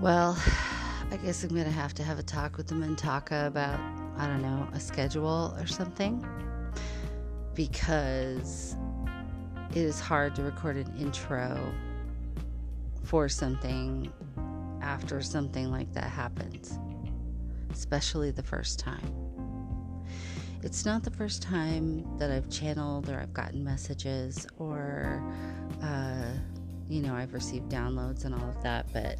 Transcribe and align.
Well, 0.00 0.34
I 1.10 1.18
guess 1.18 1.44
I'm 1.44 1.50
going 1.50 1.64
to 1.64 1.70
have 1.70 1.92
to 1.94 2.02
have 2.02 2.18
a 2.18 2.22
talk 2.22 2.56
with 2.56 2.68
the 2.68 2.74
Mintaka 2.74 3.46
about, 3.46 3.78
I 4.16 4.26
don't 4.26 4.40
know, 4.40 4.66
a 4.72 4.80
schedule 4.80 5.54
or 5.58 5.66
something. 5.66 6.26
Because 7.54 8.76
it 9.72 9.76
is 9.76 10.00
hard 10.00 10.34
to 10.36 10.42
record 10.42 10.76
an 10.76 10.96
intro 10.98 11.60
for 13.04 13.28
something 13.28 14.10
after 14.80 15.20
something 15.20 15.70
like 15.70 15.92
that 15.92 16.04
happens, 16.04 16.78
especially 17.70 18.30
the 18.30 18.42
first 18.42 18.78
time. 18.78 19.02
It's 20.62 20.86
not 20.86 21.02
the 21.02 21.10
first 21.10 21.42
time 21.42 22.06
that 22.18 22.30
I've 22.30 22.48
channeled 22.48 23.10
or 23.10 23.20
I've 23.20 23.34
gotten 23.34 23.62
messages 23.62 24.46
or, 24.58 25.22
uh, 25.82 26.32
you 26.88 27.02
know, 27.02 27.14
I've 27.14 27.34
received 27.34 27.70
downloads 27.70 28.24
and 28.24 28.34
all 28.34 28.48
of 28.48 28.62
that, 28.62 28.86
but 28.92 29.18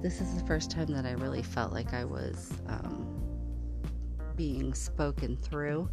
this 0.00 0.20
is 0.20 0.34
the 0.34 0.46
first 0.46 0.70
time 0.70 0.88
that 0.88 1.06
I 1.06 1.12
really 1.12 1.42
felt 1.42 1.72
like 1.72 1.94
I 1.94 2.04
was 2.04 2.52
um, 2.66 3.22
being 4.36 4.74
spoken 4.74 5.36
through 5.36 5.88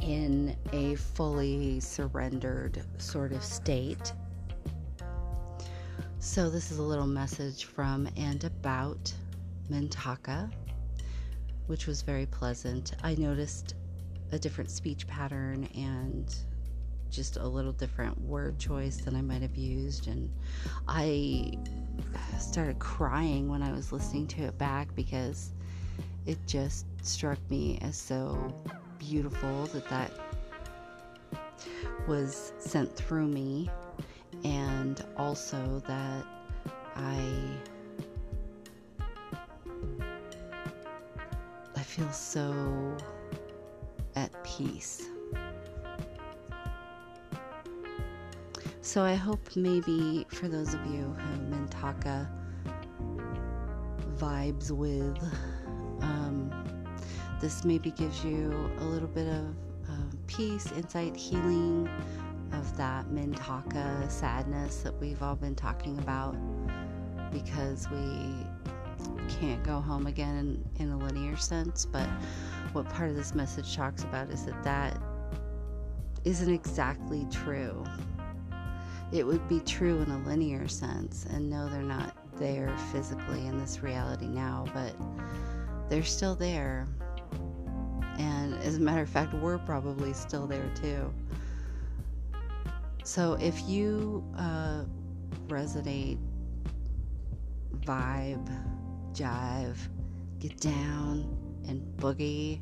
in 0.00 0.56
a 0.72 0.94
fully 0.96 1.78
surrendered 1.80 2.82
sort 2.98 3.32
of 3.32 3.42
state. 3.42 4.12
So, 6.18 6.50
this 6.50 6.70
is 6.70 6.78
a 6.78 6.82
little 6.82 7.06
message 7.06 7.64
from 7.64 8.08
and 8.16 8.42
about 8.44 9.12
Mintaka, 9.70 10.52
which 11.66 11.86
was 11.86 12.02
very 12.02 12.26
pleasant. 12.26 12.92
I 13.02 13.14
noticed 13.14 13.74
a 14.32 14.38
different 14.38 14.70
speech 14.70 15.06
pattern 15.06 15.68
and 15.74 16.34
just 17.12 17.36
a 17.36 17.46
little 17.46 17.72
different 17.72 18.18
word 18.22 18.58
choice 18.58 18.96
than 18.96 19.14
I 19.14 19.20
might 19.20 19.42
have 19.42 19.54
used. 19.54 20.08
And 20.08 20.30
I 20.88 21.52
started 22.38 22.78
crying 22.78 23.48
when 23.48 23.62
I 23.62 23.70
was 23.70 23.92
listening 23.92 24.26
to 24.28 24.42
it 24.44 24.58
back 24.58 24.94
because 24.96 25.50
it 26.26 26.38
just 26.46 26.86
struck 27.02 27.38
me 27.50 27.78
as 27.82 27.96
so 27.96 28.54
beautiful 28.98 29.66
that 29.66 29.88
that 29.88 30.10
was 32.08 32.52
sent 32.58 32.94
through 32.96 33.26
me 33.28 33.70
and 34.44 35.04
also 35.16 35.82
that 35.86 36.24
I 36.96 37.20
I 41.76 41.82
feel 41.82 42.10
so 42.10 42.96
at 44.16 44.32
peace 44.44 45.11
So 48.84 49.04
I 49.04 49.14
hope 49.14 49.54
maybe 49.54 50.26
for 50.28 50.48
those 50.48 50.74
of 50.74 50.84
you 50.86 51.14
who 51.16 51.38
Mintaka 51.54 52.28
vibes 54.16 54.72
with, 54.72 55.22
um, 56.00 56.50
this 57.40 57.64
maybe 57.64 57.92
gives 57.92 58.24
you 58.24 58.52
a 58.80 58.84
little 58.84 59.06
bit 59.06 59.28
of 59.28 59.44
um, 59.88 60.18
peace, 60.26 60.72
insight, 60.72 61.16
healing 61.16 61.88
of 62.52 62.76
that 62.76 63.06
Mintaka 63.06 64.10
sadness 64.10 64.78
that 64.78 65.00
we've 65.00 65.22
all 65.22 65.36
been 65.36 65.54
talking 65.54 65.96
about 66.00 66.34
because 67.30 67.88
we 67.88 68.44
can't 69.28 69.62
go 69.62 69.80
home 69.80 70.08
again 70.08 70.64
in, 70.76 70.86
in 70.86 70.90
a 70.90 70.98
linear 70.98 71.36
sense. 71.36 71.86
But 71.86 72.08
what 72.72 72.88
part 72.88 73.10
of 73.10 73.14
this 73.14 73.32
message 73.32 73.76
talks 73.76 74.02
about 74.02 74.30
is 74.30 74.44
that 74.46 74.60
that 74.64 75.00
isn't 76.24 76.52
exactly 76.52 77.28
true 77.30 77.84
it 79.12 79.26
would 79.26 79.46
be 79.48 79.60
true 79.60 80.00
in 80.00 80.10
a 80.10 80.18
linear 80.26 80.66
sense. 80.68 81.26
And 81.30 81.50
no, 81.50 81.68
they're 81.68 81.82
not 81.82 82.16
there 82.38 82.74
physically 82.90 83.46
in 83.46 83.58
this 83.58 83.82
reality 83.82 84.26
now, 84.26 84.64
but 84.72 84.94
they're 85.88 86.02
still 86.02 86.34
there. 86.34 86.88
And 88.18 88.54
as 88.62 88.76
a 88.76 88.80
matter 88.80 89.02
of 89.02 89.08
fact, 89.08 89.34
we're 89.34 89.58
probably 89.58 90.12
still 90.12 90.46
there 90.46 90.70
too. 90.74 91.12
So 93.04 93.34
if 93.34 93.68
you 93.68 94.24
uh, 94.38 94.84
resonate, 95.48 96.18
vibe, 97.80 98.48
jive, 99.12 99.76
get 100.38 100.58
down, 100.60 101.36
and 101.66 101.82
boogie, 101.96 102.60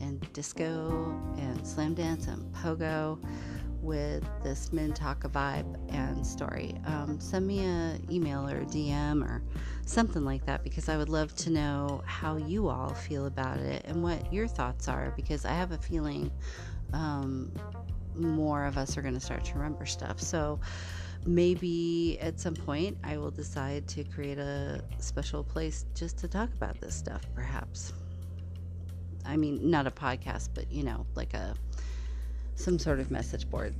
and 0.00 0.20
disco, 0.32 1.20
and 1.38 1.66
slam 1.66 1.94
dance, 1.94 2.26
and 2.26 2.52
pogo, 2.54 3.18
with 3.82 4.24
this 4.42 4.70
Mintaka 4.70 5.28
vibe 5.30 5.76
and 5.92 6.26
story, 6.26 6.74
um, 6.86 7.18
send 7.20 7.46
me 7.46 7.60
an 7.60 8.06
email 8.10 8.48
or 8.48 8.64
DM 8.64 9.22
or 9.24 9.42
something 9.84 10.24
like 10.24 10.46
that 10.46 10.62
because 10.62 10.88
I 10.88 10.96
would 10.96 11.08
love 11.08 11.34
to 11.36 11.50
know 11.50 12.02
how 12.06 12.36
you 12.36 12.68
all 12.68 12.94
feel 12.94 13.26
about 13.26 13.58
it 13.58 13.84
and 13.86 14.02
what 14.02 14.32
your 14.32 14.46
thoughts 14.46 14.88
are 14.88 15.12
because 15.16 15.44
I 15.44 15.52
have 15.52 15.72
a 15.72 15.78
feeling 15.78 16.30
um, 16.92 17.52
more 18.14 18.64
of 18.64 18.78
us 18.78 18.96
are 18.96 19.02
going 19.02 19.14
to 19.14 19.20
start 19.20 19.44
to 19.46 19.54
remember 19.54 19.86
stuff. 19.86 20.20
So 20.20 20.60
maybe 21.26 22.18
at 22.20 22.38
some 22.38 22.54
point 22.54 22.98
I 23.02 23.16
will 23.16 23.30
decide 23.30 23.86
to 23.88 24.04
create 24.04 24.38
a 24.38 24.82
special 24.98 25.42
place 25.42 25.84
just 25.94 26.18
to 26.18 26.28
talk 26.28 26.52
about 26.52 26.80
this 26.80 26.94
stuff, 26.94 27.22
perhaps. 27.34 27.92
I 29.24 29.36
mean, 29.36 29.70
not 29.70 29.86
a 29.86 29.90
podcast, 29.90 30.50
but 30.54 30.70
you 30.70 30.84
know, 30.84 31.06
like 31.14 31.34
a 31.34 31.54
some 32.62 32.78
sort 32.78 33.00
of 33.00 33.10
message 33.10 33.50
board 33.50 33.74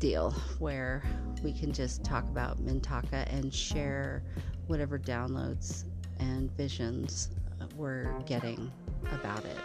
deal 0.00 0.32
where 0.58 1.00
we 1.44 1.52
can 1.52 1.72
just 1.72 2.02
talk 2.02 2.24
about 2.24 2.60
Mintaka 2.60 3.32
and 3.32 3.54
share 3.54 4.24
whatever 4.66 4.98
downloads 4.98 5.84
and 6.18 6.50
visions 6.56 7.30
we're 7.76 8.12
getting 8.26 8.72
about 9.12 9.44
it. 9.44 9.56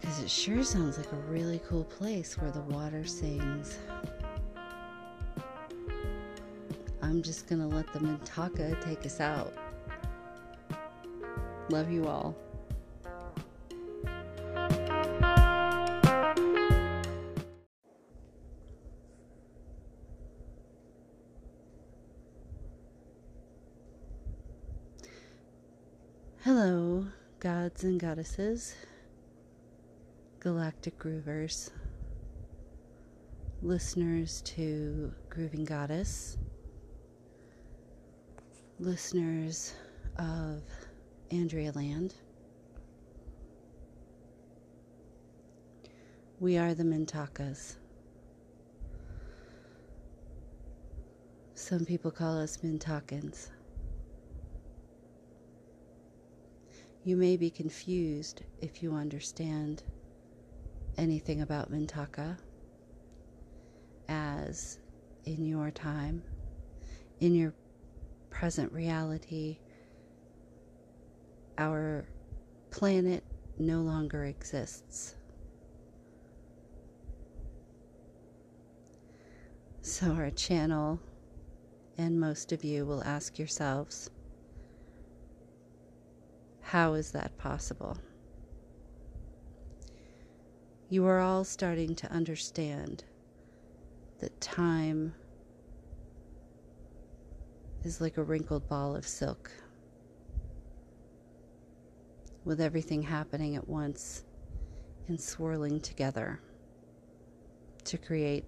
Because 0.00 0.22
it 0.22 0.30
sure 0.30 0.62
sounds 0.62 0.98
like 0.98 1.10
a 1.10 1.16
really 1.28 1.60
cool 1.68 1.82
place 1.82 2.38
where 2.38 2.52
the 2.52 2.60
water 2.60 3.04
sings. 3.04 3.76
I'm 7.02 7.22
just 7.22 7.48
gonna 7.48 7.66
let 7.66 7.92
the 7.92 7.98
Mintaka 7.98 8.80
take 8.84 9.04
us 9.04 9.20
out. 9.20 9.52
Love 11.70 11.90
you 11.90 12.06
all. 12.06 12.36
Gods 27.70 27.84
and 27.84 28.00
goddesses, 28.00 28.74
galactic 30.40 30.98
groovers, 30.98 31.70
listeners 33.62 34.42
to 34.42 35.12
Grooving 35.28 35.64
Goddess, 35.64 36.36
listeners 38.80 39.74
of 40.18 40.62
Andrea 41.30 41.70
Land. 41.70 42.14
We 46.40 46.58
are 46.58 46.74
the 46.74 46.84
Mintakas. 46.84 47.76
Some 51.54 51.84
people 51.84 52.10
call 52.10 52.36
us 52.36 52.56
Mintakans. 52.64 53.50
You 57.02 57.16
may 57.16 57.38
be 57.38 57.48
confused 57.48 58.42
if 58.60 58.82
you 58.82 58.94
understand 58.94 59.82
anything 60.98 61.40
about 61.40 61.72
Mintaka, 61.72 62.36
as 64.08 64.78
in 65.24 65.46
your 65.46 65.70
time, 65.70 66.22
in 67.20 67.34
your 67.34 67.54
present 68.28 68.70
reality, 68.70 69.58
our 71.56 72.06
planet 72.70 73.24
no 73.58 73.80
longer 73.80 74.24
exists. 74.26 75.14
So, 79.80 80.12
our 80.12 80.30
channel, 80.30 81.00
and 81.96 82.20
most 82.20 82.52
of 82.52 82.62
you 82.62 82.84
will 82.84 83.02
ask 83.04 83.38
yourselves, 83.38 84.10
how 86.70 86.94
is 86.94 87.10
that 87.10 87.36
possible? 87.36 87.98
You 90.88 91.04
are 91.06 91.18
all 91.18 91.42
starting 91.42 91.96
to 91.96 92.12
understand 92.12 93.02
that 94.20 94.40
time 94.40 95.12
is 97.82 98.00
like 98.00 98.18
a 98.18 98.22
wrinkled 98.22 98.68
ball 98.68 98.94
of 98.94 99.04
silk, 99.04 99.50
with 102.44 102.60
everything 102.60 103.02
happening 103.02 103.56
at 103.56 103.66
once 103.66 104.22
and 105.08 105.20
swirling 105.20 105.80
together 105.80 106.40
to 107.82 107.98
create 107.98 108.44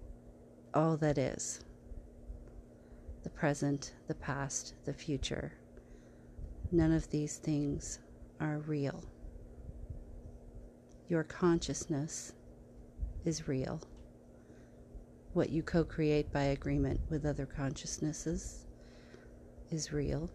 all 0.73 0.95
that 0.95 1.17
is. 1.17 1.59
the 3.23 3.29
present, 3.29 3.95
the 4.07 4.15
past, 4.15 4.75
the 4.85 4.93
future. 4.93 5.51
None 6.71 6.93
of 6.93 7.09
these 7.09 7.37
things 7.37 7.99
are 8.43 8.59
real. 8.59 9.01
Your 11.07 11.23
consciousness 11.23 12.33
is 13.23 13.47
real. 13.47 13.81
What 15.31 15.49
you 15.49 15.63
co 15.63 15.85
create 15.85 16.31
by 16.31 16.43
agreement 16.43 16.99
with 17.09 17.25
other 17.25 17.45
consciousnesses 17.45 18.65
is 19.71 19.93
real. 19.93 20.29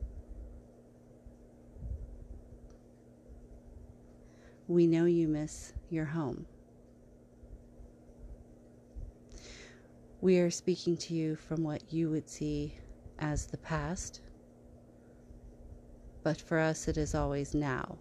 We 4.66 4.86
know 4.86 5.04
you 5.04 5.28
miss 5.28 5.74
your 5.90 6.06
home. 6.06 6.46
We 10.20 10.38
are 10.38 10.50
speaking 10.50 10.96
to 10.96 11.14
you 11.14 11.36
from 11.36 11.62
what 11.62 11.92
you 11.92 12.10
would 12.10 12.28
see 12.28 12.74
as 13.18 13.46
the 13.46 13.58
past, 13.58 14.20
but 16.22 16.40
for 16.40 16.58
us 16.58 16.88
it 16.88 16.96
is 16.96 17.14
always 17.14 17.54
now. 17.54 17.98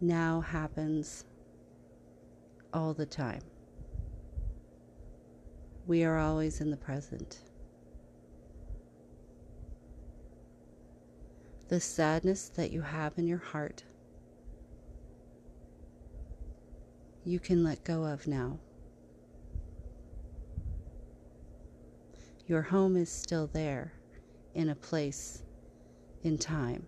Now 0.00 0.40
happens 0.40 1.24
all 2.72 2.94
the 2.94 3.06
time. 3.06 3.42
We 5.86 6.04
are 6.04 6.18
always 6.18 6.60
in 6.60 6.70
the 6.70 6.76
present. 6.76 7.38
The 11.68 11.80
sadness 11.80 12.48
that 12.50 12.70
you 12.70 12.82
have 12.82 13.18
in 13.18 13.26
your 13.26 13.38
heart, 13.38 13.82
you 17.24 17.40
can 17.40 17.64
let 17.64 17.84
go 17.84 18.04
of 18.04 18.26
now. 18.26 18.58
Your 22.46 22.62
home 22.62 22.96
is 22.96 23.10
still 23.10 23.46
there 23.46 23.92
in 24.58 24.70
a 24.70 24.74
place 24.74 25.44
in 26.24 26.36
time. 26.36 26.84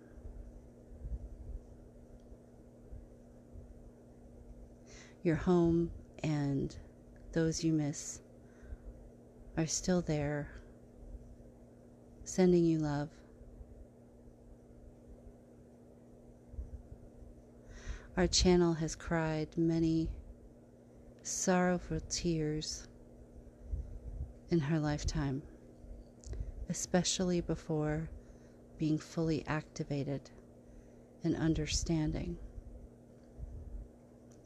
Your 5.23 5.37
home 5.37 5.89
and 6.21 6.75
those 7.31 7.63
you 7.63 7.71
miss 7.71 8.19
are 9.55 9.67
still 9.67 10.01
there, 10.01 10.51
sending 12.25 12.65
you 12.65 12.79
love. 12.79 13.07
Our 18.17 18.27
channel 18.27 18.73
has 18.73 18.95
cried 18.95 19.47
many 19.55 20.09
sorrowful 21.23 22.01
tears 22.09 22.85
in 24.49 24.59
her 24.59 24.77
lifetime 24.77 25.41
especially 26.71 27.41
before 27.41 28.09
being 28.77 28.97
fully 28.97 29.43
activated 29.45 30.21
and 31.21 31.35
understanding 31.35 32.37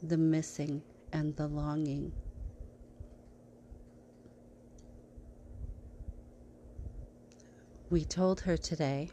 the 0.02 0.16
missing 0.16 0.82
and 1.12 1.36
the 1.36 1.46
longing. 1.46 2.10
We 7.90 8.04
told 8.04 8.40
her 8.40 8.56
today 8.56 9.08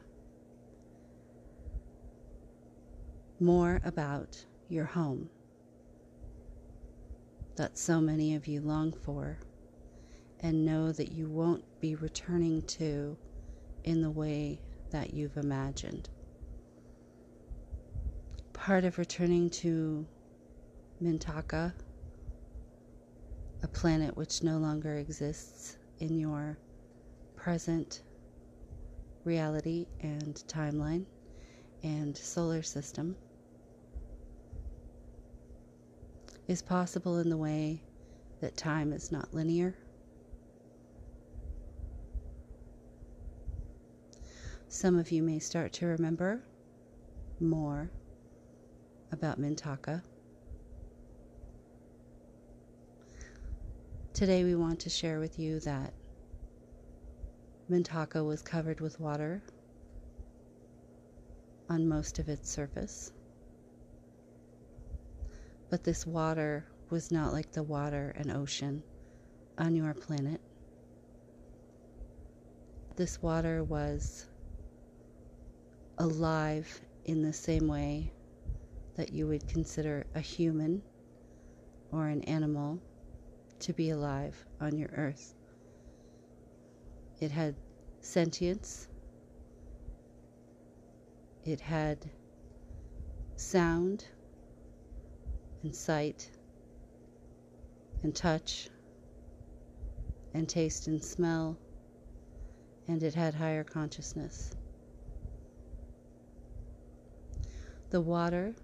more 3.39 3.79
about 3.85 4.43
your 4.69 4.85
home 4.85 5.29
that 7.57 7.77
so 7.77 8.01
many 8.01 8.33
of 8.33 8.47
you 8.47 8.61
long 8.61 8.91
for 8.91 9.37
and 10.43 10.65
know 10.65 10.91
that 10.91 11.13
you 11.13 11.29
won't 11.29 11.63
be 11.79 11.95
returning 11.95 12.61
to 12.63 13.17
in 13.85 14.01
the 14.01 14.11
way 14.11 14.59
that 14.91 15.13
you've 15.13 15.37
imagined. 15.37 16.09
Part 18.51 18.83
of 18.83 18.97
returning 18.97 19.49
to 19.51 20.05
Mintaka, 21.01 21.73
a 23.63 23.67
planet 23.69 24.17
which 24.17 24.43
no 24.43 24.57
longer 24.57 24.97
exists 24.97 25.77
in 25.99 26.19
your 26.19 26.57
present 27.35 28.03
reality 29.23 29.87
and 30.01 30.35
timeline 30.47 31.05
and 31.83 32.15
solar 32.17 32.61
system, 32.61 33.15
is 36.49 36.61
possible 36.61 37.19
in 37.19 37.29
the 37.29 37.37
way 37.37 37.81
that 38.41 38.57
time 38.57 38.91
is 38.91 39.09
not 39.09 39.33
linear 39.33 39.73
Some 44.73 44.97
of 44.97 45.11
you 45.11 45.21
may 45.21 45.37
start 45.37 45.71
to 45.73 45.85
remember 45.85 46.41
more 47.39 47.91
about 49.11 49.39
Mintaka. 49.39 50.01
Today, 54.13 54.43
we 54.43 54.55
want 54.55 54.79
to 54.79 54.89
share 54.89 55.19
with 55.19 55.37
you 55.37 55.59
that 55.59 55.93
Mintaka 57.69 58.25
was 58.25 58.41
covered 58.41 58.81
with 58.81 58.99
water 58.99 59.43
on 61.69 61.87
most 61.87 62.17
of 62.17 62.27
its 62.27 62.49
surface. 62.49 63.11
But 65.69 65.83
this 65.83 66.07
water 66.07 66.65
was 66.89 67.11
not 67.11 67.31
like 67.31 67.51
the 67.51 67.61
water 67.61 68.11
and 68.17 68.31
ocean 68.31 68.81
on 69.55 69.75
your 69.75 69.93
planet. 69.93 70.41
This 72.95 73.21
water 73.21 73.63
was 73.63 74.25
alive 76.03 76.81
in 77.05 77.21
the 77.21 77.31
same 77.31 77.65
way 77.65 78.11
that 78.97 79.13
you 79.13 79.25
would 79.25 79.47
consider 79.47 80.05
a 80.15 80.19
human 80.19 80.83
or 81.93 82.09
an 82.09 82.21
animal 82.23 82.77
to 83.57 83.71
be 83.71 83.89
alive 83.89 84.35
on 84.59 84.77
your 84.77 84.89
earth. 84.97 85.33
It 87.21 87.31
had 87.31 87.55
sentience, 88.01 88.89
it 91.45 91.61
had 91.61 91.97
sound 93.37 94.05
and 95.63 95.73
sight 95.73 96.29
and 98.03 98.13
touch 98.13 98.67
and 100.33 100.49
taste 100.49 100.87
and 100.87 101.01
smell, 101.01 101.57
and 102.89 103.01
it 103.01 103.15
had 103.15 103.33
higher 103.33 103.63
consciousness. 103.63 104.53
The 107.93 108.01
water 108.01 108.55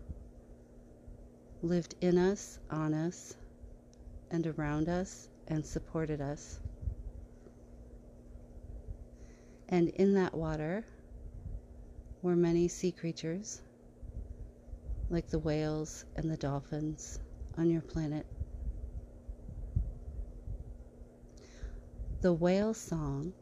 lived 1.62 1.94
in 2.02 2.18
us, 2.18 2.58
on 2.72 2.96
us, 2.96 3.36
and 4.32 4.48
around 4.48 4.90
us, 4.90 5.30
and 5.48 5.64
supported 5.64 6.20
us. 6.20 6.60
And 9.68 9.90
in 9.90 10.16
that 10.16 10.34
water 10.34 10.84
were 12.24 12.36
many 12.36 12.68
sea 12.68 12.92
creatures, 12.92 13.62
like 15.12 15.30
the 15.30 15.38
whales 15.38 16.06
and 16.16 16.28
the 16.28 16.38
dolphins 16.38 17.20
on 17.56 17.70
your 17.70 17.84
planet. 17.84 18.26
The 22.22 22.34
whale 22.34 22.74
song 22.74 23.34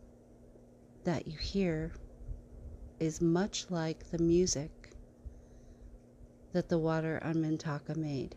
that 1.06 1.29
you 1.29 1.38
hear 1.38 1.94
is 3.00 3.22
much 3.22 3.67
like 3.70 4.12
the 4.12 4.20
music 4.22 4.70
that 6.54 6.70
the 6.70 6.77
water 6.77 7.20
on 7.24 7.36
Mintaka 7.36 7.96
made. 7.96 8.36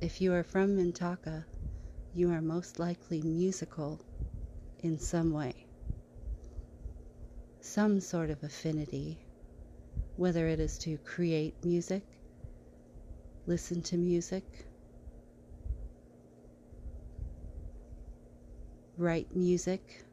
If 0.00 0.20
you 0.20 0.32
are 0.32 0.42
from 0.42 0.76
Mintaka, 0.76 1.44
you 2.14 2.30
are 2.30 2.40
most 2.40 2.78
likely 2.78 3.22
musical 3.22 4.04
in 4.80 4.98
some 4.98 5.32
way. 5.32 5.66
Some 7.60 8.00
sort 8.00 8.30
of 8.30 8.42
affinity, 8.42 9.18
whether 10.16 10.48
it 10.48 10.60
is 10.60 10.78
to 10.78 10.98
create 10.98 11.64
music, 11.64 12.04
listen 13.46 13.82
to 13.82 13.96
music, 13.96 14.44
write 18.96 19.34
music, 19.34 20.04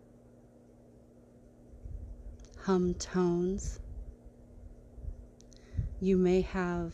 hum 2.60 2.94
tones 2.94 3.80
you 6.02 6.18
may 6.18 6.42
have 6.42 6.94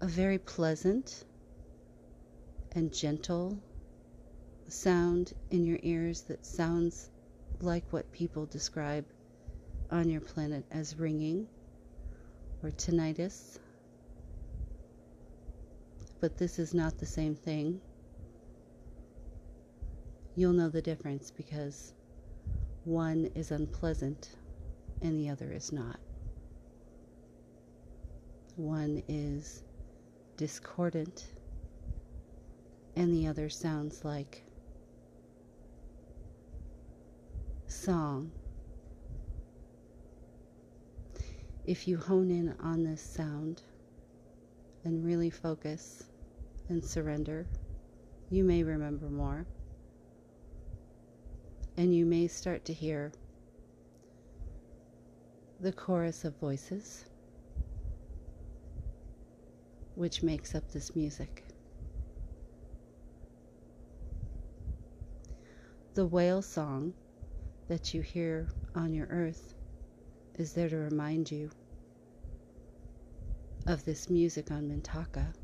a 0.00 0.06
very 0.06 0.38
pleasant 0.38 1.24
and 2.72 2.92
gentle 2.92 3.58
sound 4.68 5.32
in 5.50 5.64
your 5.64 5.78
ears 5.82 6.22
that 6.22 6.44
sounds 6.44 7.10
like 7.60 7.84
what 7.90 8.10
people 8.12 8.46
describe 8.46 9.04
on 9.90 10.10
your 10.10 10.20
planet 10.20 10.64
as 10.70 10.98
ringing 10.98 11.46
or 12.62 12.70
tinnitus. 12.70 13.58
But 16.20 16.36
this 16.36 16.58
is 16.58 16.74
not 16.74 16.98
the 16.98 17.06
same 17.06 17.34
thing. 17.34 17.80
you'll 20.38 20.52
know 20.52 20.68
the 20.68 20.80
difference 20.80 21.32
because 21.32 21.92
one 22.84 23.28
is 23.34 23.50
unpleasant 23.50 24.30
and 25.02 25.18
the 25.18 25.28
other 25.28 25.50
is 25.52 25.72
not. 25.72 25.98
One 28.58 29.04
is 29.06 29.62
discordant 30.36 31.28
and 32.96 33.14
the 33.14 33.28
other 33.28 33.48
sounds 33.48 34.04
like 34.04 34.42
song. 37.68 38.32
If 41.66 41.86
you 41.86 41.98
hone 41.98 42.32
in 42.32 42.52
on 42.58 42.82
this 42.82 43.00
sound 43.00 43.62
and 44.82 45.04
really 45.04 45.30
focus 45.30 46.02
and 46.68 46.84
surrender, 46.84 47.46
you 48.28 48.42
may 48.42 48.64
remember 48.64 49.08
more. 49.08 49.46
And 51.76 51.94
you 51.94 52.04
may 52.04 52.26
start 52.26 52.64
to 52.64 52.72
hear 52.72 53.12
the 55.60 55.70
chorus 55.70 56.24
of 56.24 56.34
voices, 56.38 57.04
which 59.98 60.22
makes 60.22 60.54
up 60.54 60.70
this 60.70 60.94
music. 60.94 61.44
The 65.94 66.06
whale 66.06 66.40
song 66.40 66.94
that 67.66 67.92
you 67.92 68.00
hear 68.00 68.46
on 68.76 68.94
your 68.94 69.08
earth 69.08 69.54
is 70.36 70.52
there 70.52 70.68
to 70.68 70.76
remind 70.76 71.32
you 71.32 71.50
of 73.66 73.84
this 73.84 74.08
music 74.08 74.52
on 74.52 74.68
Mintaka. 74.68 75.34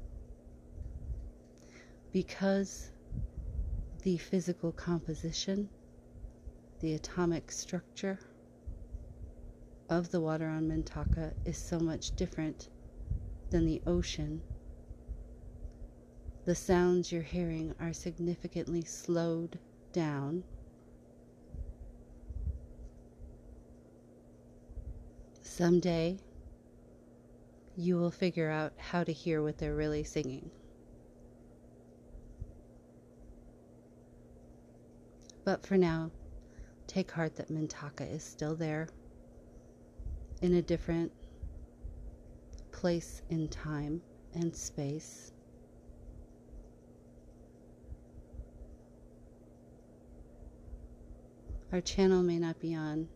Because 2.13 2.93
the 4.05 4.19
physical 4.19 4.71
composition, 4.71 5.69
the 6.79 6.95
atomic 6.95 7.51
structure 7.51 8.21
of 9.91 10.13
the 10.13 10.21
water 10.21 10.47
on 10.47 10.69
Mintaka 10.69 11.33
is 11.45 11.59
so 11.59 11.81
much 11.81 12.15
different 12.15 12.69
than 13.51 13.67
the 13.67 13.83
ocean. 13.87 14.43
The 16.45 16.55
sounds 16.55 17.11
you're 17.11 17.23
hearing 17.23 17.75
are 17.81 17.93
significantly 17.93 18.83
slowed 18.83 19.59
down. 19.93 20.45
Someday, 25.41 26.19
you 27.77 27.97
will 27.97 28.11
figure 28.11 28.51
out 28.51 28.73
how 28.77 29.05
to 29.05 29.13
hear 29.13 29.43
what 29.43 29.59
they're 29.59 29.75
really 29.75 30.05
singing. 30.05 30.51
But 35.45 35.65
for 35.65 35.77
now, 35.77 36.11
take 36.87 37.11
heart 37.11 37.37
that 37.37 37.51
Mintaka 37.51 38.11
is 38.11 38.23
still 38.23 38.55
there 38.55 38.89
in 40.43 40.55
a 40.55 40.63
different 40.63 41.13
place 42.75 43.23
in 43.31 43.47
time 43.49 44.03
and 44.35 44.55
space. 44.55 45.33
Our 51.73 51.81
channel 51.81 52.23
may 52.23 52.39
not 52.39 52.61
be 52.61 52.75
on 52.75 53.09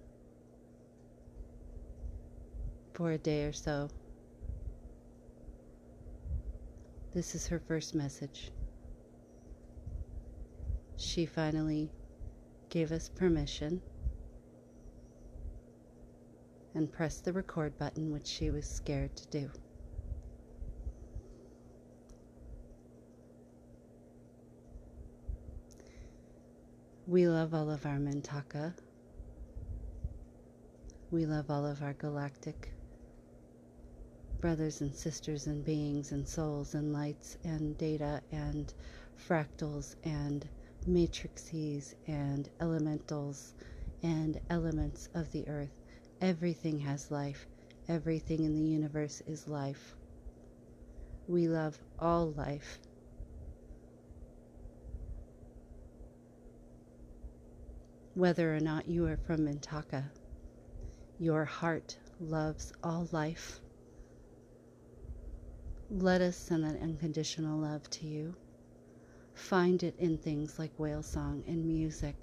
for 2.94 3.12
a 3.12 3.18
day 3.18 3.44
or 3.44 3.52
so. 3.52 3.90
This 7.12 7.34
is 7.34 7.48
her 7.48 7.58
first 7.58 7.94
message. 7.94 8.52
She 10.96 11.26
finally 11.26 11.90
gave 12.70 12.92
us 12.92 13.08
permission 13.08 13.82
and 16.78 16.92
pressed 16.92 17.24
the 17.24 17.32
record 17.32 17.76
button, 17.76 18.12
which 18.12 18.26
she 18.26 18.50
was 18.50 18.64
scared 18.64 19.14
to 19.16 19.26
do. 19.26 19.50
We 27.04 27.26
love 27.26 27.52
all 27.52 27.68
of 27.68 27.84
our 27.84 27.98
Mintaka. 27.98 28.74
We 31.10 31.26
love 31.26 31.50
all 31.50 31.66
of 31.66 31.82
our 31.82 31.94
galactic 31.94 32.70
brothers 34.40 34.80
and 34.80 34.94
sisters 34.94 35.48
and 35.48 35.64
beings 35.64 36.12
and 36.12 36.28
souls 36.28 36.74
and 36.74 36.92
lights 36.92 37.38
and 37.42 37.76
data 37.76 38.22
and 38.30 38.72
fractals 39.28 39.96
and 40.04 40.48
matrices 40.86 41.96
and 42.06 42.48
elementals 42.60 43.54
and 44.04 44.40
elements 44.48 45.08
of 45.14 45.32
the 45.32 45.48
earth. 45.48 45.77
Everything 46.20 46.80
has 46.80 47.10
life. 47.10 47.46
Everything 47.88 48.44
in 48.44 48.54
the 48.54 48.68
universe 48.68 49.22
is 49.26 49.48
life. 49.48 49.94
We 51.26 51.48
love 51.48 51.78
all 51.98 52.32
life 52.32 52.80
whether 58.18 58.52
or 58.52 58.58
not 58.58 58.88
you 58.88 59.06
are 59.06 59.16
from 59.16 59.46
Mintaka. 59.46 60.02
Your 61.20 61.44
heart 61.44 61.96
loves 62.18 62.72
all 62.82 63.08
life. 63.12 63.60
Let 65.88 66.20
us 66.20 66.36
send 66.36 66.64
that 66.64 66.82
unconditional 66.82 67.60
love 67.60 67.88
to 67.90 68.06
you. 68.06 68.34
Find 69.34 69.80
it 69.84 69.94
in 70.00 70.18
things 70.18 70.58
like 70.58 70.72
whale 70.78 71.04
song 71.04 71.44
and 71.46 71.64
music 71.64 72.16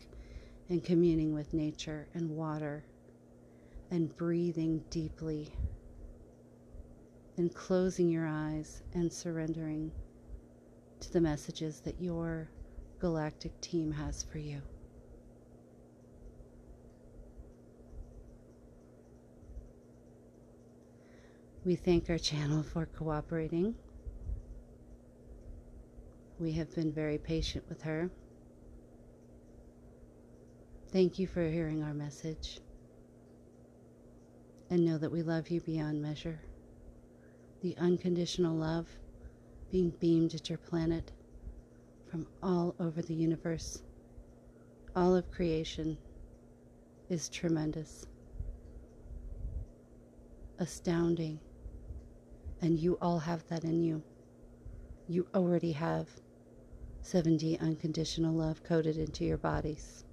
and 0.68 0.84
communing 0.84 1.34
with 1.34 1.54
nature 1.54 2.10
and 2.14 2.30
water 2.30 2.84
and 3.96 4.14
breathing 4.18 4.84
deeply 4.90 5.54
and 7.38 7.56
closing 7.56 8.10
your 8.10 8.28
eyes 8.28 8.84
and 8.94 9.12
surrendering 9.12 9.90
to 11.00 11.14
the 11.14 11.22
messages 11.22 11.80
that 11.80 12.02
your 12.02 12.50
galactic 13.00 13.60
team 13.62 13.94
has 13.94 14.22
for 14.22 14.38
you. 14.38 14.62
We 21.64 21.78
thank 21.78 22.10
our 22.10 22.18
channel 22.18 22.64
for 22.64 22.88
cooperating. 22.88 23.76
We 26.38 26.52
have 26.52 26.76
been 26.76 26.92
very 26.92 27.18
patient 27.18 27.64
with 27.70 27.82
her. 27.84 28.10
Thank 30.92 31.18
you 31.18 31.28
for 31.28 31.48
hearing 31.48 31.82
our 31.82 31.94
message. 31.94 32.60
And 34.70 34.86
know 34.86 34.98
that 34.98 35.12
we 35.12 35.22
love 35.22 35.50
you 35.50 35.62
beyond 35.62 36.02
measure. 36.02 36.40
The 37.62 37.76
unconditional 37.78 38.56
love 38.56 38.88
being 39.72 39.92
beamed 40.00 40.34
at 40.34 40.50
your 40.50 40.58
planet 40.58 41.12
from 42.10 42.28
all 42.42 42.76
over 42.80 43.02
the 43.02 43.14
universe, 43.14 43.82
all 44.96 45.16
of 45.16 45.32
creation, 45.32 45.98
is 47.10 47.30
tremendous, 47.30 48.06
astounding 50.60 51.40
and 52.62 52.80
you 52.80 52.98
all 53.02 53.20
have 53.20 53.48
that 53.48 53.64
in 53.64 53.84
you. 53.84 54.02
You 55.08 55.28
already 55.36 55.72
have 55.74 56.10
7D 57.04 57.60
unconditional 57.62 58.34
love 58.34 58.64
coded 58.64 58.98
into 58.98 59.24
your 59.24 59.38
bodies. 59.38 60.04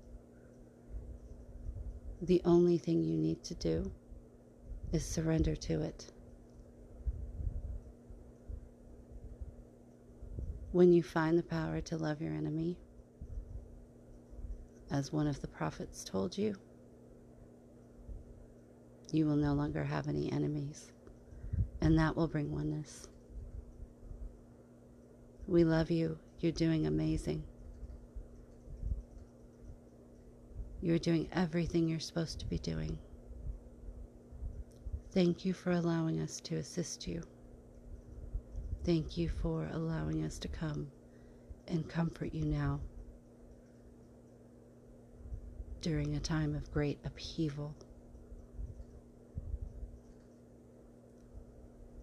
The 2.21 2.43
only 2.45 2.79
thing 2.79 3.05
you 3.05 3.17
need 3.17 3.43
to 3.45 3.55
do 3.55 3.91
is 4.93 5.05
surrender 5.05 5.57
to 5.57 5.83
it. 5.83 6.07
When 10.73 10.93
you 10.93 11.03
find 11.03 11.39
the 11.39 11.43
power 11.43 11.81
to 11.83 11.97
love 11.97 12.21
your 12.21 12.33
enemy, 12.33 12.79
as 14.91 15.13
one 15.13 15.27
of 15.27 15.41
the 15.41 15.49
prophets 15.49 16.05
told 16.05 16.37
you, 16.37 16.55
you 19.11 19.27
will 19.27 19.37
no 19.37 19.53
longer 19.53 19.85
have 19.85 20.09
any 20.09 20.31
enemies 20.33 20.93
and 21.83 21.99
that 21.99 22.17
will 22.17 22.29
bring 22.29 22.53
oneness. 22.53 23.09
We 25.49 25.65
love 25.65 25.91
you. 25.91 26.19
You're 26.39 26.53
doing 26.53 26.87
amazing. 26.87 27.43
You're 30.81 30.99
doing 30.99 31.29
everything 31.33 31.89
you're 31.89 32.01
supposed 32.01 32.39
to 32.41 32.47
be 32.47 32.59
doing. 32.59 32.99
Thank 35.13 35.45
you 35.45 35.53
for 35.53 35.73
allowing 35.73 36.21
us 36.21 36.41
to 36.41 36.57
assist 36.57 37.07
you. 37.07 37.23
Thank 38.85 39.17
you 39.17 39.29
for 39.29 39.69
allowing 39.73 40.25
us 40.25 40.39
to 40.41 40.49
come 40.49 40.89
and 41.69 41.89
comfort 41.89 42.35
you 42.35 42.45
now 42.45 42.81
during 45.81 46.15
a 46.17 46.21
time 46.21 46.55
of 46.55 46.73
great 46.73 46.99
upheaval. 47.05 47.75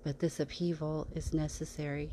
but 0.04 0.20
this 0.20 0.39
upheaval 0.39 1.08
is 1.13 1.34
necessary. 1.34 2.10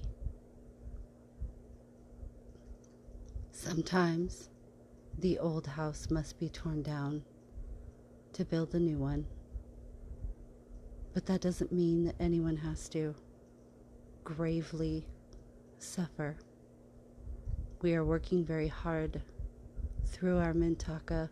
Sometimes 3.53 4.50
the 5.19 5.38
old 5.38 5.67
house 5.67 6.11
must 6.11 6.38
be 6.38 6.49
torn 6.49 6.83
down 6.83 7.23
to 8.35 8.45
build 8.45 8.75
a 8.75 8.79
new 8.79 8.99
one. 8.99 9.25
But 11.16 11.25
that 11.25 11.40
doesn't 11.40 11.73
mean 11.73 12.04
that 12.04 12.14
anyone 12.20 12.58
has 12.58 12.90
to 12.90 13.14
gravely 14.23 15.06
suffer. 15.78 16.37
We 17.80 17.94
are 17.94 18.04
working 18.04 18.44
very 18.44 18.68
hard 18.68 19.23
through 20.04 20.37
our 20.37 20.52
Mintaka 20.52 21.30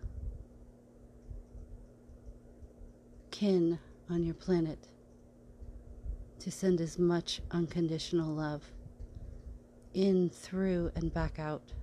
kin 3.31 3.79
on 4.09 4.25
your 4.25 4.33
planet 4.33 4.89
to 6.39 6.51
send 6.51 6.81
as 6.81 6.99
much 6.99 7.43
unconditional 7.51 8.35
love 8.35 8.63
in, 9.93 10.31
through, 10.31 10.93
and 10.97 11.13
back 11.13 11.39
out 11.39 11.75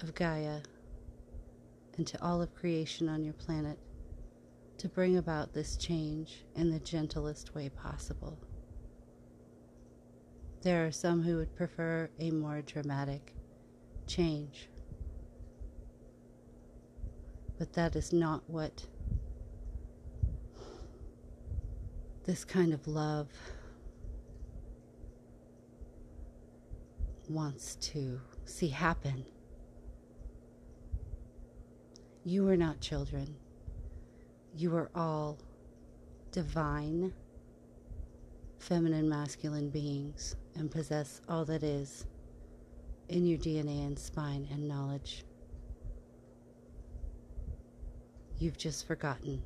of 0.00 0.14
Gaia 0.14 0.60
and 1.98 2.06
to 2.06 2.24
all 2.24 2.40
of 2.40 2.54
creation 2.54 3.06
on 3.06 3.22
your 3.22 3.34
planet 3.34 3.78
to 4.78 4.88
bring 4.88 5.16
about 5.16 5.52
this 5.54 5.76
change 5.76 6.44
in 6.54 6.70
the 6.70 6.78
gentlest 6.78 7.54
way 7.54 7.68
possible. 7.68 8.38
There 10.62 10.86
are 10.86 10.92
some 10.92 11.22
who 11.22 11.36
would 11.36 11.54
prefer 11.56 12.10
a 12.18 12.30
more 12.30 12.60
dramatic 12.62 13.34
change. 14.06 14.68
But 17.58 17.72
that 17.74 17.96
is 17.96 18.12
not 18.12 18.42
what 18.48 18.86
this 22.24 22.44
kind 22.44 22.74
of 22.74 22.86
love 22.86 23.28
wants 27.28 27.76
to 27.76 28.20
see 28.44 28.68
happen. 28.68 29.24
You 32.24 32.48
are 32.48 32.56
not 32.56 32.80
children. 32.80 33.36
You 34.58 34.74
are 34.74 34.90
all 34.94 35.36
divine, 36.32 37.12
feminine, 38.58 39.06
masculine 39.06 39.68
beings 39.68 40.34
and 40.54 40.70
possess 40.70 41.20
all 41.28 41.44
that 41.44 41.62
is 41.62 42.06
in 43.10 43.26
your 43.26 43.36
DNA 43.36 43.86
and 43.86 43.98
spine 43.98 44.48
and 44.50 44.66
knowledge. 44.66 45.24
You've 48.38 48.56
just 48.56 48.86
forgotten. 48.86 49.42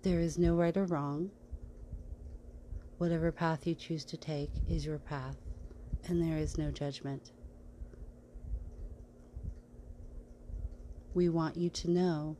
There 0.00 0.20
is 0.20 0.38
no 0.38 0.54
right 0.54 0.74
or 0.74 0.84
wrong. 0.84 1.30
Whatever 2.96 3.30
path 3.30 3.66
you 3.66 3.74
choose 3.74 4.06
to 4.06 4.16
take 4.16 4.50
is 4.70 4.86
your 4.86 4.98
path, 4.98 5.36
and 6.06 6.22
there 6.22 6.38
is 6.38 6.56
no 6.56 6.70
judgment. 6.70 7.32
We 11.14 11.28
want 11.28 11.56
you 11.56 11.68
to 11.70 11.90
know 11.90 12.36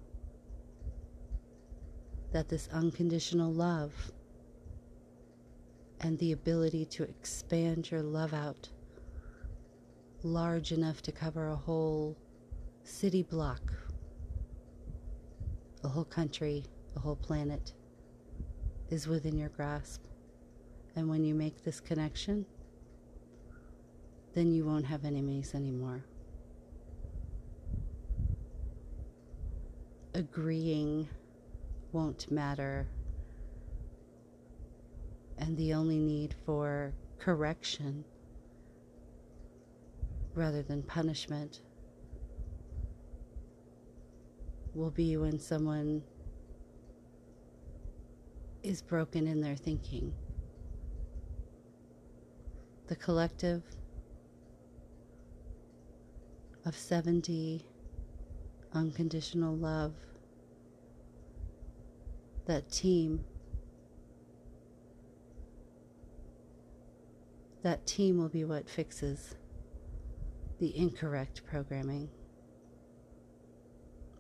that 2.33 2.49
this 2.49 2.69
unconditional 2.73 3.53
love 3.53 3.93
and 6.01 6.19
the 6.19 6.33
ability 6.33 6.87
to 6.87 7.03
expand 7.03 7.91
your 7.91 8.03
love 8.03 8.33
out 8.33 8.69
large 10.23 10.73
enough 10.73 11.03
to 11.03 11.13
cover 11.13 11.49
a 11.49 11.57
whole 11.57 12.17
city 12.85 13.23
block, 13.23 13.73
a 15.85 15.89
whole 15.89 16.05
country, 16.05 16.65
a 16.97 17.01
whole 17.01 17.17
planet 17.17 17.73
is 18.91 19.07
within 19.07 19.37
your 19.37 19.49
grasp. 19.51 20.05
And 20.97 21.09
when 21.09 21.25
you 21.25 21.35
make 21.35 21.65
this 21.65 21.81
connection, 21.81 22.47
then 24.35 24.53
you 24.53 24.65
won't 24.65 24.87
have 24.87 25.05
enemies 25.05 25.55
anymore. 25.55 26.05
Agreeing 30.15 31.09
won't 31.93 32.31
matter. 32.31 32.87
And 35.39 35.57
the 35.57 35.75
only 35.75 35.99
need 35.99 36.35
for 36.45 36.93
correction 37.19 38.05
rather 40.35 40.63
than 40.63 40.83
punishment 40.83 41.61
will 44.75 44.91
be 44.91 45.17
when 45.17 45.39
someone 45.39 46.03
is 48.63 48.81
broken 48.81 49.27
in 49.27 49.41
their 49.41 49.57
thinking. 49.57 50.13
The 52.89 52.97
collective 52.97 53.63
of 56.65 56.75
7D 56.75 57.65
unconditional 58.75 59.57
love, 59.57 59.95
that 62.47 62.71
team, 62.71 63.25
that 67.63 67.87
team 67.87 68.19
will 68.19 68.29
be 68.29 68.45
what 68.45 68.69
fixes 68.69 69.35
the 70.59 70.77
incorrect 70.77 71.43
programming. 71.45 72.09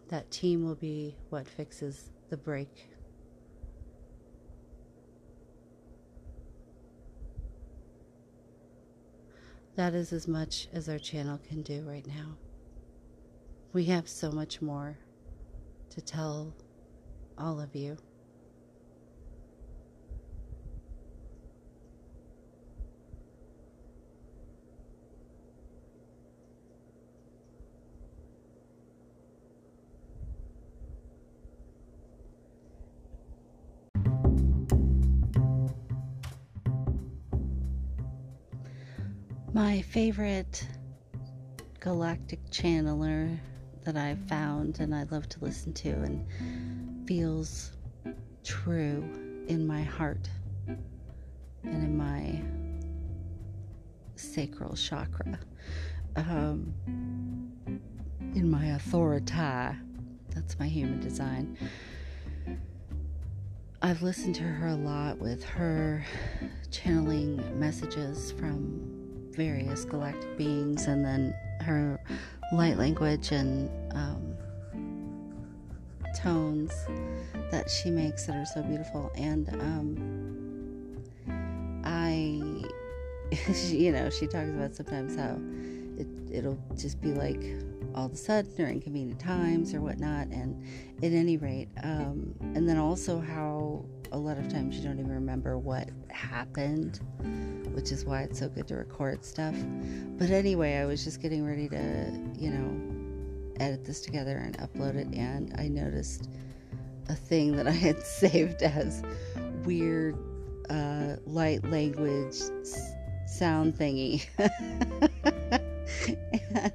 That 0.08 0.30
team 0.30 0.64
will 0.64 0.74
be 0.74 1.16
what 1.30 1.48
fixes 1.48 2.10
the 2.28 2.36
break 2.36 2.92
That 9.74 9.94
is 9.94 10.12
as 10.12 10.28
much 10.28 10.68
as 10.72 10.88
our 10.88 10.98
channel 10.98 11.40
can 11.48 11.62
do 11.62 11.82
right 11.88 12.06
now. 12.06 12.36
We 13.74 13.86
have 13.86 14.06
so 14.06 14.30
much 14.30 14.60
more 14.60 14.98
to 15.90 16.02
tell 16.02 16.52
all 17.38 17.58
of 17.58 17.74
you. 17.74 17.96
My 39.54 39.80
favorite 39.80 40.66
galactic 41.80 42.44
channeler 42.50 43.38
that 43.84 43.96
I've 43.96 44.20
found 44.28 44.80
and 44.80 44.94
I 44.94 45.04
love 45.10 45.28
to 45.30 45.44
listen 45.44 45.72
to 45.74 45.90
and 45.90 47.06
feels 47.06 47.72
true 48.44 49.04
in 49.48 49.66
my 49.66 49.82
heart 49.82 50.28
and 50.66 50.78
in 51.64 51.96
my 51.96 52.42
sacral 54.16 54.74
chakra, 54.74 55.38
um, 56.16 56.72
in 58.34 58.50
my 58.50 58.66
authority. 58.66 59.34
That's 60.34 60.58
my 60.58 60.66
human 60.66 61.00
design. 61.00 61.56
I've 63.82 64.00
listened 64.02 64.36
to 64.36 64.44
her 64.44 64.68
a 64.68 64.76
lot 64.76 65.18
with 65.18 65.42
her 65.44 66.04
channeling 66.70 67.58
messages 67.58 68.32
from 68.32 68.80
various 69.32 69.84
galactic 69.84 70.36
beings, 70.38 70.86
and 70.86 71.04
then 71.04 71.34
her 71.60 72.00
light 72.52 72.76
language 72.76 73.32
and 73.32 73.70
um, 73.94 74.36
tones 76.16 76.72
that 77.50 77.70
she 77.70 77.90
makes 77.90 78.26
that 78.26 78.36
are 78.36 78.46
so 78.46 78.62
beautiful. 78.62 79.10
And 79.16 79.48
um, 79.60 81.82
I, 81.84 82.40
you 83.68 83.92
know, 83.92 84.10
she 84.10 84.26
talks 84.26 84.50
about 84.50 84.74
sometimes 84.74 85.16
how 85.16 85.38
it, 85.98 86.06
it'll 86.30 86.58
just 86.76 87.00
be 87.00 87.12
like 87.12 87.42
all 87.94 88.06
of 88.06 88.12
a 88.12 88.16
sudden 88.16 88.64
or 88.64 88.68
inconvenient 88.68 89.20
times 89.20 89.74
or 89.74 89.80
whatnot. 89.80 90.28
And 90.28 90.62
at 91.02 91.12
any 91.12 91.36
rate, 91.36 91.68
um, 91.82 92.34
and 92.54 92.68
then 92.68 92.78
also 92.78 93.20
how 93.20 93.84
a 94.12 94.18
lot 94.18 94.36
of 94.36 94.48
times 94.52 94.76
you 94.76 94.82
don't 94.82 94.98
even 94.98 95.10
remember 95.10 95.58
what 95.58 95.88
happened, 96.10 97.00
which 97.72 97.90
is 97.90 98.04
why 98.04 98.22
it's 98.22 98.38
so 98.38 98.48
good 98.48 98.68
to 98.68 98.76
record 98.76 99.24
stuff. 99.24 99.54
But 100.18 100.30
anyway, 100.30 100.76
I 100.76 100.84
was 100.84 101.02
just 101.02 101.20
getting 101.20 101.44
ready 101.46 101.68
to, 101.70 102.12
you 102.38 102.50
know, 102.50 103.56
edit 103.58 103.84
this 103.84 104.02
together 104.02 104.36
and 104.36 104.56
upload 104.58 104.96
it, 104.96 105.08
and 105.14 105.54
I 105.58 105.68
noticed 105.68 106.28
a 107.08 107.14
thing 107.14 107.56
that 107.56 107.66
I 107.66 107.72
had 107.72 108.02
saved 108.06 108.62
as 108.62 109.02
weird 109.64 110.16
uh, 110.68 111.16
light 111.26 111.64
language 111.64 112.36
sound 113.26 113.74
thingy. 113.74 114.26
and, 116.54 116.72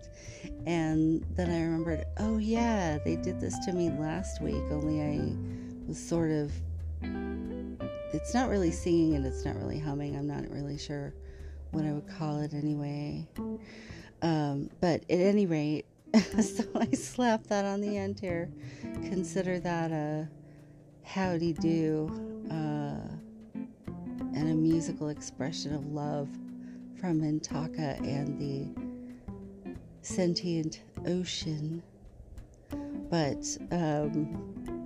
and 0.65 1.25
then 1.35 1.51
I 1.51 1.61
remembered, 1.61 2.03
oh 2.17 2.39
yeah, 2.39 2.97
they 3.05 3.15
did 3.15 3.39
this 3.39 3.57
to 3.65 3.73
me 3.73 3.91
last 3.91 4.41
week, 4.41 4.63
only 4.71 5.01
I 5.01 5.87
was 5.87 5.97
sort 5.97 6.31
of 6.31 6.51
it's 8.13 8.33
not 8.33 8.49
really 8.49 8.71
singing 8.71 9.15
and 9.15 9.25
it's 9.25 9.45
not 9.45 9.55
really 9.55 9.79
humming. 9.79 10.15
I'm 10.15 10.27
not 10.27 10.49
really 10.49 10.77
sure 10.77 11.13
what 11.71 11.85
I 11.85 11.91
would 11.91 12.07
call 12.07 12.39
it 12.41 12.53
anyway. 12.53 13.27
Um, 14.21 14.69
but 14.79 15.01
at 15.03 15.19
any 15.19 15.45
rate, 15.45 15.85
so 16.41 16.63
I 16.75 16.91
slapped 16.91 17.49
that 17.49 17.65
on 17.65 17.81
the 17.81 17.97
end 17.97 18.19
here. 18.19 18.49
Consider 19.03 19.59
that 19.59 19.91
a 19.91 20.27
howdy 21.03 21.53
do 21.53 22.09
uh, 22.49 23.15
and 24.33 24.49
a 24.49 24.55
musical 24.55 25.09
expression 25.09 25.73
of 25.73 25.85
love 25.87 26.29
from 26.99 27.21
Mintaka 27.21 27.99
and 27.99 28.39
the 28.39 28.67
sentient 30.01 30.81
ocean. 31.05 31.83
But 33.09 33.45
um, 33.71 34.76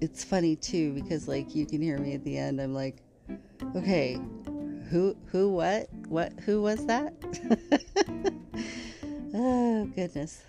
it's 0.00 0.24
funny 0.24 0.56
too 0.56 0.92
because 0.92 1.28
like 1.28 1.54
you 1.54 1.66
can 1.66 1.82
hear 1.82 1.98
me 1.98 2.14
at 2.14 2.24
the 2.24 2.36
end. 2.36 2.60
I'm 2.60 2.74
like, 2.74 3.02
okay, 3.76 4.20
who 4.90 5.16
who 5.26 5.50
what 5.50 5.88
what 6.08 6.32
who 6.40 6.62
was 6.62 6.86
that? 6.86 7.14
oh 9.34 9.84
goodness. 9.94 10.42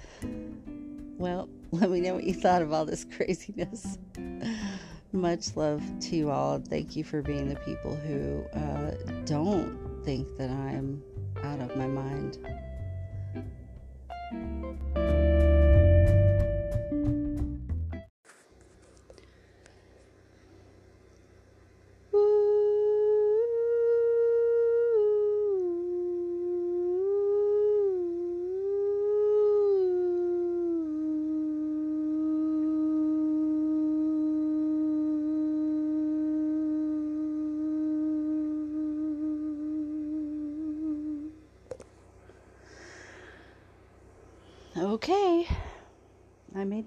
Well, 1.18 1.50
let 1.72 1.90
me 1.90 2.00
know 2.02 2.16
what 2.16 2.24
you 2.24 2.34
thought 2.34 2.62
of 2.62 2.72
all 2.72 2.86
this 2.86 3.06
craziness. 3.06 3.98
Much 5.12 5.56
love 5.56 5.82
to 6.00 6.16
you 6.16 6.30
all. 6.30 6.60
Thank 6.60 6.96
you 6.96 7.04
for 7.04 7.22
being 7.22 7.50
the 7.50 7.56
people 7.58 7.96
who 7.96 8.44
uh, 8.58 8.92
don't 9.26 9.78
think 10.06 10.38
that 10.38 10.50
I'm 10.50 11.04
out 11.44 11.60
of 11.60 11.76
my 11.76 11.88
mind. 11.88 12.38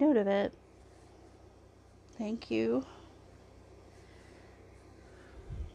Note 0.02 0.16
of 0.16 0.26
it. 0.26 0.52
Thank 2.18 2.50
you. 2.50 2.84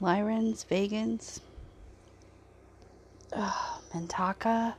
Lyrans, 0.02 0.66
Vegans, 0.66 1.40
oh, 3.34 3.82
Mintaka. 3.94 4.76